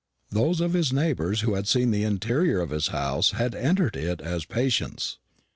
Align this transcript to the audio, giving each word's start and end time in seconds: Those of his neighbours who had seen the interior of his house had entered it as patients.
Those 0.31 0.61
of 0.61 0.73
his 0.73 0.91
neighbours 0.91 1.41
who 1.41 1.53
had 1.53 1.67
seen 1.67 1.91
the 1.91 2.01
interior 2.03 2.59
of 2.59 2.71
his 2.71 2.87
house 2.87 3.33
had 3.33 3.53
entered 3.53 3.95
it 3.95 4.19
as 4.19 4.45
patients. 4.45 5.19